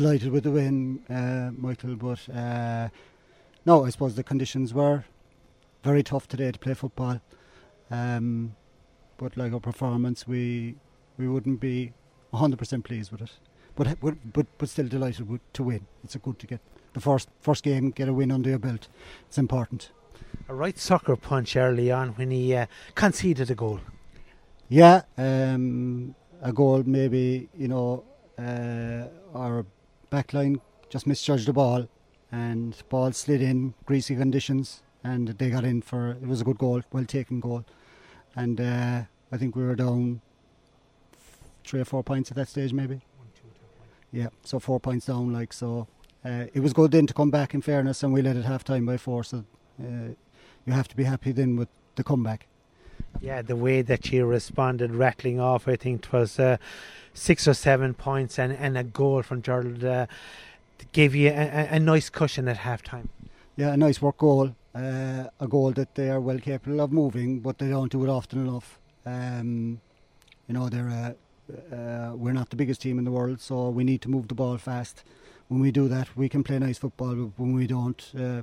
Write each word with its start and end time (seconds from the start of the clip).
delighted 0.00 0.30
with 0.30 0.44
the 0.44 0.50
win, 0.52 1.00
uh, 1.10 1.50
Michael. 1.60 1.96
But 1.96 2.28
uh, 2.32 2.88
no, 3.66 3.84
I 3.84 3.90
suppose 3.90 4.14
the 4.14 4.22
conditions 4.22 4.72
were 4.72 5.02
very 5.82 6.04
tough 6.04 6.28
today 6.28 6.52
to 6.52 6.58
play 6.58 6.74
football. 6.74 7.20
Um, 7.90 8.54
but 9.16 9.36
like 9.36 9.52
our 9.52 9.58
performance, 9.58 10.28
we 10.28 10.76
we 11.16 11.26
wouldn't 11.26 11.58
be 11.58 11.94
100% 12.32 12.84
pleased 12.84 13.10
with 13.10 13.22
it. 13.22 13.32
But 13.74 13.98
but 14.00 14.46
but 14.56 14.68
still 14.68 14.86
delighted 14.86 15.28
with, 15.28 15.40
to 15.54 15.64
win. 15.64 15.86
It's 16.04 16.14
a 16.14 16.20
good 16.20 16.38
to 16.38 16.46
get 16.46 16.60
the 16.92 17.00
first 17.00 17.28
first 17.40 17.64
game, 17.64 17.90
get 17.90 18.08
a 18.08 18.12
win 18.12 18.30
under 18.30 18.50
your 18.50 18.60
belt. 18.60 18.86
It's 19.26 19.38
important. 19.38 19.90
A 20.48 20.54
right 20.54 20.78
sucker 20.78 21.16
punch 21.16 21.56
early 21.56 21.90
on 21.90 22.10
when 22.10 22.30
he 22.30 22.54
uh, 22.54 22.66
conceded 22.94 23.50
a 23.50 23.56
goal. 23.56 23.80
Yeah, 24.68 25.02
um, 25.16 26.14
a 26.40 26.52
goal 26.52 26.84
maybe 26.86 27.48
you 27.56 27.66
know 27.66 28.04
uh, 28.38 29.08
our 29.36 29.66
backline 30.10 30.60
just 30.88 31.06
misjudged 31.06 31.46
the 31.46 31.52
ball 31.52 31.88
and 32.32 32.76
ball 32.88 33.12
slid 33.12 33.42
in 33.42 33.74
greasy 33.84 34.16
conditions 34.16 34.82
and 35.04 35.28
they 35.28 35.50
got 35.50 35.64
in 35.64 35.82
for 35.82 36.10
it 36.10 36.26
was 36.26 36.40
a 36.40 36.44
good 36.44 36.58
goal, 36.58 36.82
well 36.92 37.04
taken 37.04 37.40
goal, 37.40 37.64
and 38.34 38.60
uh, 38.60 39.02
I 39.30 39.36
think 39.36 39.56
we 39.56 39.64
were 39.64 39.74
down 39.74 40.20
three 41.64 41.80
or 41.80 41.84
four 41.84 42.02
points 42.02 42.30
at 42.30 42.36
that 42.36 42.48
stage 42.48 42.72
maybe. 42.72 43.00
Yeah, 44.10 44.28
so 44.42 44.58
four 44.58 44.80
points 44.80 45.06
down, 45.06 45.32
like 45.32 45.52
so. 45.52 45.86
Uh, 46.24 46.46
it 46.52 46.60
was 46.60 46.72
good 46.72 46.90
then 46.90 47.06
to 47.06 47.14
come 47.14 47.30
back 47.30 47.54
in 47.54 47.60
fairness, 47.60 48.02
and 48.02 48.12
we 48.12 48.22
led 48.22 48.36
at 48.36 48.44
half 48.44 48.64
time 48.64 48.86
by 48.86 48.96
four. 48.96 49.22
So 49.22 49.44
uh, 49.80 50.14
you 50.66 50.72
have 50.72 50.88
to 50.88 50.96
be 50.96 51.04
happy 51.04 51.32
then 51.32 51.56
with 51.56 51.68
the 51.96 52.04
comeback. 52.04 52.46
Yeah, 53.20 53.42
the 53.42 53.56
way 53.56 53.82
that 53.82 54.12
you 54.12 54.26
responded, 54.26 54.94
rattling 54.94 55.40
off, 55.40 55.66
I 55.66 55.76
think 55.76 56.06
it 56.06 56.12
was 56.12 56.38
uh, 56.38 56.56
six 57.14 57.48
or 57.48 57.54
seven 57.54 57.94
points 57.94 58.38
and, 58.38 58.52
and 58.52 58.78
a 58.78 58.84
goal 58.84 59.22
from 59.22 59.42
Gerald 59.42 59.82
uh, 59.84 60.06
gave 60.92 61.14
you 61.14 61.28
a, 61.30 61.68
a, 61.72 61.80
nice 61.80 62.08
cushion 62.08 62.46
at 62.48 62.58
half 62.58 62.82
time. 62.82 63.08
Yeah, 63.56 63.72
a 63.72 63.76
nice 63.76 64.00
work 64.00 64.18
goal. 64.18 64.54
Uh, 64.74 65.24
a 65.40 65.48
goal 65.48 65.72
that 65.72 65.96
they 65.96 66.10
are 66.10 66.20
well 66.20 66.38
capable 66.38 66.80
of 66.80 66.92
moving, 66.92 67.40
but 67.40 67.58
they 67.58 67.70
don't 67.70 67.90
do 67.90 68.04
it 68.04 68.08
often 68.08 68.46
enough. 68.46 68.78
Um, 69.04 69.80
you 70.46 70.54
know, 70.54 70.68
they're 70.68 70.88
uh, 70.88 71.12
uh, 71.74 72.12
we're 72.14 72.32
not 72.32 72.50
the 72.50 72.56
biggest 72.56 72.82
team 72.82 72.98
in 72.98 73.04
the 73.04 73.10
world, 73.10 73.40
so 73.40 73.70
we 73.70 73.84
need 73.84 74.02
to 74.02 74.10
move 74.10 74.28
the 74.28 74.34
ball 74.34 74.58
fast. 74.58 75.02
When 75.48 75.60
we 75.60 75.70
do 75.70 75.88
that, 75.88 76.14
we 76.16 76.28
can 76.28 76.44
play 76.44 76.58
nice 76.58 76.78
football. 76.78 77.14
But 77.14 77.38
when 77.38 77.54
we 77.54 77.66
don't, 77.66 78.12
uh, 78.18 78.42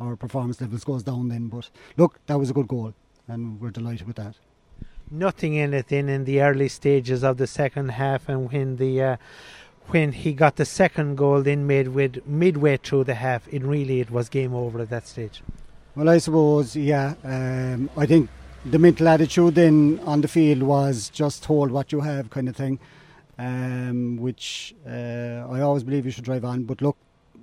our 0.00 0.16
performance 0.16 0.60
levels 0.60 0.84
goes 0.84 1.02
down. 1.02 1.28
Then, 1.28 1.48
but 1.48 1.68
look, 1.96 2.20
that 2.26 2.38
was 2.38 2.50
a 2.50 2.52
good 2.52 2.68
goal, 2.68 2.94
and 3.28 3.60
we're 3.60 3.70
delighted 3.70 4.06
with 4.06 4.16
that. 4.16 4.34
Nothing 5.10 5.54
in 5.54 5.74
it 5.74 5.92
in 5.92 6.08
in 6.08 6.24
the 6.24 6.40
early 6.40 6.68
stages 6.68 7.22
of 7.22 7.36
the 7.36 7.46
second 7.46 7.90
half, 7.90 8.28
and 8.28 8.50
when 8.50 8.76
the 8.76 9.02
uh, 9.02 9.16
when 9.88 10.12
he 10.12 10.32
got 10.32 10.56
the 10.56 10.64
second 10.64 11.16
goal, 11.16 11.42
then 11.42 11.66
made 11.66 11.88
with 11.88 12.26
midway 12.26 12.76
through 12.78 13.04
the 13.04 13.14
half, 13.14 13.46
it 13.52 13.62
really 13.62 14.00
it 14.00 14.10
was 14.10 14.28
game 14.28 14.54
over 14.54 14.80
at 14.80 14.90
that 14.90 15.06
stage. 15.06 15.42
Well, 15.94 16.08
I 16.08 16.18
suppose, 16.18 16.74
yeah. 16.74 17.14
Um, 17.22 17.90
I 17.96 18.06
think 18.06 18.28
the 18.64 18.78
mental 18.78 19.06
attitude 19.08 19.54
then 19.54 20.00
on 20.04 20.22
the 20.22 20.28
field 20.28 20.62
was 20.62 21.10
just 21.10 21.44
hold 21.44 21.70
what 21.70 21.92
you 21.92 22.00
have 22.00 22.30
kind 22.30 22.48
of 22.48 22.56
thing, 22.56 22.80
um, 23.38 24.16
which 24.16 24.74
uh, 24.86 25.46
I 25.50 25.60
always 25.60 25.84
believe 25.84 26.04
you 26.06 26.10
should 26.10 26.24
drive 26.24 26.44
on. 26.44 26.64
But 26.64 26.80
look, 26.80 26.96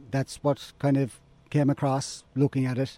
that's 0.09 0.37
what 0.43 0.73
kind 0.79 0.97
of 0.97 1.19
came 1.49 1.69
across 1.69 2.23
looking 2.35 2.65
at 2.65 2.77
it, 2.77 2.97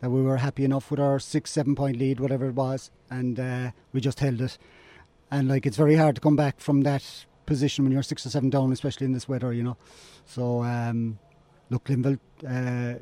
that 0.00 0.10
we 0.10 0.22
were 0.22 0.38
happy 0.38 0.64
enough 0.64 0.90
with 0.90 1.00
our 1.00 1.18
six, 1.18 1.50
seven 1.50 1.74
point 1.74 1.96
lead, 1.96 2.20
whatever 2.20 2.48
it 2.48 2.54
was, 2.54 2.90
and 3.10 3.38
uh, 3.38 3.70
we 3.92 4.00
just 4.00 4.20
held 4.20 4.40
it. 4.40 4.58
And 5.30 5.48
like 5.48 5.66
it's 5.66 5.76
very 5.76 5.96
hard 5.96 6.14
to 6.16 6.20
come 6.20 6.36
back 6.36 6.60
from 6.60 6.82
that 6.82 7.24
position 7.46 7.84
when 7.84 7.92
you're 7.92 8.02
six 8.02 8.24
or 8.26 8.30
seven 8.30 8.50
down, 8.50 8.72
especially 8.72 9.06
in 9.06 9.12
this 9.12 9.28
weather, 9.28 9.52
you 9.52 9.62
know. 9.62 9.76
So 10.24 10.62
um, 10.62 11.18
look, 11.68 11.84
Glenville 11.84 12.18
uh, 12.46 12.94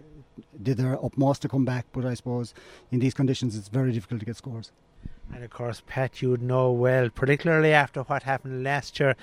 did 0.62 0.76
their 0.76 1.02
utmost 1.04 1.42
to 1.42 1.48
come 1.48 1.64
back, 1.64 1.86
but 1.92 2.04
I 2.04 2.14
suppose 2.14 2.54
in 2.91 2.98
these 2.98 3.14
conditions 3.14 3.56
it's 3.56 3.69
very 3.69 3.92
difficult 3.92 4.20
to 4.20 4.26
get 4.26 4.36
scores. 4.36 4.72
And 5.34 5.44
of 5.44 5.50
course, 5.50 5.83
Pat, 5.87 6.22
you 6.22 6.31
would 6.31 6.43
know 6.43 6.71
well, 6.72 7.11
particularly 7.11 7.72
after 7.72 8.03
what 8.03 8.22
happened 8.22 8.65
last 8.65 8.99
year 8.99 9.16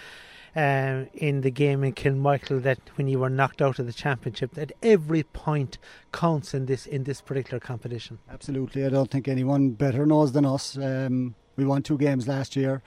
um, 0.56 1.08
in 1.14 1.42
the 1.42 1.52
game 1.52 1.84
in 1.84 1.94
Kilmichael, 1.94 2.62
that 2.64 2.80
when 2.96 3.08
you 3.08 3.20
were 3.20 3.30
knocked 3.30 3.62
out 3.62 3.80
of 3.80 3.86
the 3.86 3.94
championship, 3.94 4.54
that 4.54 4.72
every 4.82 5.24
point 5.24 5.78
counts 6.12 6.54
in 6.54 6.66
this 6.66 6.86
in 6.86 7.04
this 7.04 7.22
particular 7.22 7.60
competition. 7.60 8.20
Absolutely, 8.32 8.86
I 8.86 8.90
don't 8.90 9.12
think 9.12 9.28
anyone 9.28 9.72
better 9.72 10.06
knows 10.06 10.32
than 10.32 10.46
us. 10.46 10.78
Um, 10.78 11.36
we 11.58 11.66
won 11.66 11.82
two 11.82 11.98
games 11.98 12.28
last 12.28 12.56
year. 12.56 12.82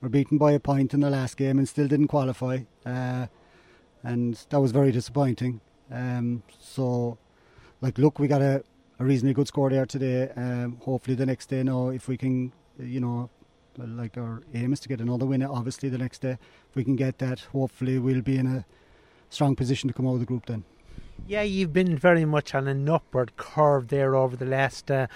We're 0.00 0.08
beaten 0.08 0.38
by 0.38 0.52
a 0.52 0.60
point 0.60 0.94
in 0.94 1.00
the 1.00 1.10
last 1.10 1.36
game 1.36 1.58
and 1.58 1.68
still 1.68 1.88
didn't 1.88 2.08
qualify, 2.08 2.60
uh, 2.86 3.26
and 4.04 4.34
that 4.50 4.60
was 4.60 4.70
very 4.70 4.92
disappointing. 4.92 5.60
Um, 5.90 6.44
so 6.60 7.18
like, 7.80 7.98
look, 7.98 8.18
we 8.18 8.28
got 8.28 8.42
a, 8.42 8.64
a 8.98 9.04
reasonably 9.04 9.34
good 9.34 9.48
score 9.48 9.70
there 9.70 9.86
today. 9.86 10.30
Um, 10.36 10.78
hopefully, 10.82 11.14
the 11.14 11.26
next 11.26 11.46
day, 11.46 11.62
now, 11.62 11.88
if 11.88 12.08
we 12.08 12.16
can, 12.16 12.52
you 12.78 13.00
know, 13.00 13.30
like 13.76 14.16
our 14.16 14.42
aim 14.54 14.72
is 14.72 14.80
to 14.80 14.88
get 14.88 15.00
another 15.00 15.26
win. 15.26 15.42
Obviously, 15.42 15.88
the 15.88 15.98
next 15.98 16.20
day, 16.20 16.32
if 16.68 16.76
we 16.76 16.84
can 16.84 16.96
get 16.96 17.18
that, 17.18 17.40
hopefully, 17.52 17.98
we'll 17.98 18.22
be 18.22 18.36
in 18.36 18.46
a 18.46 18.64
strong 19.30 19.54
position 19.54 19.88
to 19.88 19.94
come 19.94 20.06
out 20.06 20.14
of 20.14 20.20
the 20.20 20.26
group 20.26 20.46
then. 20.46 20.64
Yeah, 21.26 21.42
you've 21.42 21.72
been 21.72 21.96
very 21.96 22.24
much 22.24 22.54
on 22.54 22.68
an 22.68 22.88
upward 22.88 23.36
curve 23.36 23.88
there 23.88 24.14
over 24.14 24.36
the 24.36 24.46
last 24.46 24.90
uh, 24.90 25.08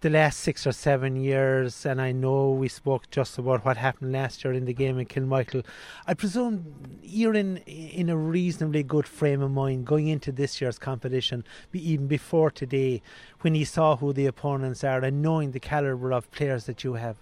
the 0.00 0.10
last 0.10 0.40
six 0.40 0.66
or 0.66 0.72
seven 0.72 1.16
years, 1.16 1.84
and 1.86 2.00
I 2.00 2.12
know 2.12 2.50
we 2.50 2.68
spoke 2.68 3.10
just 3.10 3.38
about 3.38 3.64
what 3.64 3.76
happened 3.76 4.12
last 4.12 4.44
year 4.44 4.52
in 4.52 4.66
the 4.66 4.74
game 4.74 4.98
in 4.98 5.06
Kilmichael. 5.06 5.64
I 6.06 6.14
presume 6.14 7.00
you're 7.02 7.34
in 7.34 7.56
in 7.66 8.08
a 8.08 8.16
reasonably 8.16 8.82
good 8.82 9.08
frame 9.08 9.42
of 9.42 9.50
mind 9.50 9.86
going 9.86 10.06
into 10.06 10.30
this 10.30 10.60
year's 10.60 10.78
competition, 10.78 11.44
even 11.72 12.06
before 12.06 12.50
today, 12.50 13.02
when 13.40 13.54
you 13.54 13.64
saw 13.64 13.96
who 13.96 14.12
the 14.12 14.26
opponents 14.26 14.84
are 14.84 15.00
and 15.00 15.22
knowing 15.22 15.50
the 15.50 15.60
calibre 15.60 16.14
of 16.14 16.30
players 16.30 16.66
that 16.66 16.84
you 16.84 16.94
have. 16.94 17.16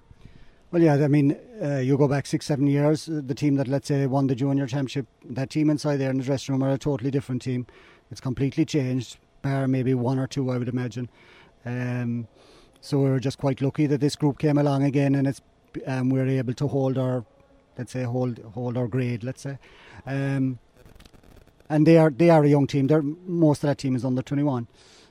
Well, 0.75 0.83
yeah, 0.83 0.95
I 0.95 1.07
mean, 1.07 1.39
uh, 1.63 1.77
you 1.77 1.97
go 1.97 2.09
back 2.09 2.27
six, 2.27 2.47
seven 2.47 2.67
years, 2.67 3.09
uh, 3.09 3.21
the 3.25 3.35
team 3.35 3.55
that, 3.55 3.69
let's 3.69 3.87
say, 3.87 4.07
won 4.07 4.27
the 4.27 4.35
junior 4.35 4.67
championship, 4.67 5.07
that 5.25 5.49
team 5.49 5.71
inside 5.71 5.99
there 5.99 6.11
in 6.11 6.19
the 6.19 6.25
dressing 6.25 6.53
room 6.53 6.65
are 6.65 6.73
a 6.73 6.79
totally 6.79 7.13
different 7.13 7.43
team. 7.43 7.69
It's 8.11 8.21
completely 8.21 8.65
changed, 8.65 9.19
bar 9.43 9.67
maybe 9.69 9.95
one 9.95 10.19
or 10.19 10.27
two, 10.27 10.51
I 10.51 10.59
would 10.59 10.69
imagine. 10.69 11.09
Um, 11.65 12.29
so 12.81 12.99
we 12.99 13.11
are 13.11 13.19
just 13.19 13.39
quite 13.39 13.63
lucky 13.63 13.87
that 13.87 14.01
this 14.01 14.17
group 14.17 14.39
came 14.39 14.59
along 14.59 14.83
again, 14.83 15.15
and 15.15 15.27
it's 15.27 15.41
um, 15.87 16.11
we 16.11 16.21
are 16.21 16.27
able 16.27 16.55
to 16.55 16.69
hold 16.69 16.99
our, 16.99 17.25
let's 17.79 17.93
say, 17.93 18.03
hold 18.03 18.39
hold 18.55 18.77
our 18.77 18.87
grade, 18.89 19.25
let's 19.25 19.43
say. 19.43 19.59
Um, 20.07 20.59
and 21.69 21.87
they 21.87 21.97
are 21.97 22.11
they 22.11 22.31
are 22.31 22.45
a 22.45 22.49
young 22.49 22.67
team. 22.67 22.87
They're, 22.87 23.03
most 23.03 23.65
of 23.65 23.69
that 23.69 23.79
team 23.79 23.97
is 23.97 24.05
under 24.05 24.23
21, 24.23 24.69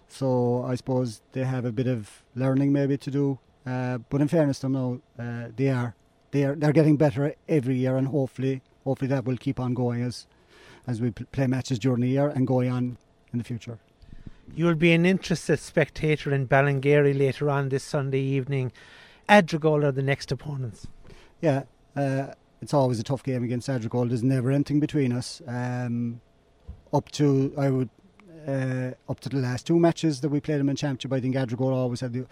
so 0.07 0.63
I 0.63 0.75
suppose 0.75 1.21
they 1.31 1.43
have 1.43 1.65
a 1.65 1.71
bit 1.71 1.87
of 1.87 2.23
learning 2.35 2.71
maybe 2.71 2.97
to 2.97 3.11
do. 3.11 3.39
Uh, 3.65 3.97
but 4.09 4.21
in 4.21 4.27
fairness 4.27 4.59
to 4.59 4.67
them, 4.67 4.73
no, 4.73 5.01
uh, 5.17 5.49
they 5.55 5.69
are 5.69 5.95
they 6.31 6.43
are 6.43 6.55
they're 6.55 6.73
getting 6.73 6.97
better 6.97 7.33
every 7.49 7.77
year, 7.77 7.97
and 7.97 8.07
hopefully 8.07 8.61
hopefully 8.83 9.09
that 9.09 9.25
will 9.25 9.37
keep 9.37 9.59
on 9.59 9.73
going 9.73 10.03
as 10.03 10.27
as 10.87 11.01
we 11.01 11.11
play 11.11 11.47
matches 11.47 11.79
during 11.79 12.01
the 12.01 12.09
year 12.09 12.29
and 12.29 12.47
going 12.47 12.69
on 12.69 12.97
in 13.31 13.39
the 13.39 13.43
future. 13.43 13.79
You'll 14.55 14.75
be 14.75 14.93
an 14.93 15.05
interested 15.05 15.59
spectator 15.59 16.33
in 16.33 16.47
Ballingeary 16.47 17.17
later 17.17 17.49
on 17.49 17.69
this 17.69 17.83
Sunday 17.83 18.21
evening. 18.21 18.71
Adrigole 19.29 19.85
are 19.85 19.91
the 19.91 20.03
next 20.03 20.31
opponents. 20.31 20.87
Yeah, 21.41 21.63
uh, 21.95 22.27
it's 22.61 22.73
always 22.73 22.99
a 22.99 23.03
tough 23.03 23.23
game 23.23 23.43
against 23.43 23.67
Adrigole. 23.67 24.09
There's 24.09 24.23
never 24.23 24.51
anything 24.51 24.79
between 24.79 25.11
us. 25.11 25.41
Um, 25.47 26.21
up 26.93 27.09
to 27.11 27.53
I 27.57 27.69
would 27.69 27.89
uh, 28.47 28.91
up 29.09 29.19
to 29.21 29.29
the 29.29 29.37
last 29.37 29.65
two 29.65 29.79
matches 29.79 30.21
that 30.21 30.29
we 30.29 30.39
played 30.39 30.59
them 30.59 30.69
in 30.69 30.75
championship, 30.75 31.13
I 31.13 31.19
think 31.19 31.35
Adrigole 31.35 31.73
always 31.73 32.01
had 32.01 32.13
the 32.13 32.25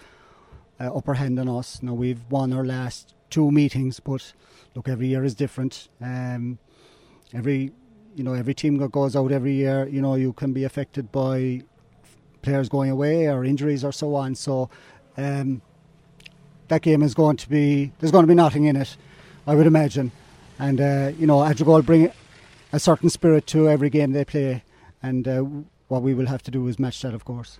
uh, 0.79 0.95
upper 0.95 1.13
hand 1.13 1.39
on 1.39 1.47
us. 1.47 1.81
Now 1.81 1.93
we've 1.93 2.21
won 2.29 2.53
our 2.53 2.65
last 2.65 3.15
two 3.29 3.51
meetings, 3.51 3.99
but 3.99 4.33
look, 4.75 4.87
every 4.87 5.07
year 5.07 5.23
is 5.23 5.35
different. 5.35 5.89
Um, 6.01 6.59
every 7.33 7.71
you 8.15 8.23
know 8.23 8.33
every 8.33 8.53
team 8.53 8.77
that 8.77 8.91
goes 8.91 9.15
out 9.15 9.31
every 9.31 9.53
year, 9.53 9.87
you 9.87 10.01
know 10.01 10.15
you 10.15 10.33
can 10.33 10.53
be 10.53 10.63
affected 10.63 11.11
by 11.11 11.61
players 12.41 12.69
going 12.69 12.89
away 12.89 13.27
or 13.27 13.45
injuries 13.45 13.83
or 13.83 13.91
so 13.91 14.15
on. 14.15 14.35
So 14.35 14.69
um, 15.17 15.61
that 16.67 16.81
game 16.81 17.03
is 17.03 17.13
going 17.13 17.37
to 17.37 17.49
be 17.49 17.91
there's 17.99 18.11
going 18.11 18.23
to 18.23 18.27
be 18.27 18.35
nothing 18.35 18.65
in 18.65 18.75
it, 18.75 18.97
I 19.47 19.55
would 19.55 19.67
imagine. 19.67 20.11
And 20.59 20.79
uh, 20.79 21.11
you 21.17 21.27
know, 21.27 21.37
Adrigole 21.37 21.85
bring 21.85 22.11
a 22.71 22.79
certain 22.79 23.09
spirit 23.09 23.47
to 23.47 23.69
every 23.69 23.89
game 23.89 24.11
they 24.11 24.25
play, 24.25 24.63
and 25.01 25.27
uh, 25.27 25.41
what 25.87 26.01
we 26.01 26.13
will 26.13 26.27
have 26.27 26.43
to 26.43 26.51
do 26.51 26.67
is 26.67 26.79
match 26.79 27.01
that, 27.01 27.13
of 27.13 27.25
course. 27.25 27.59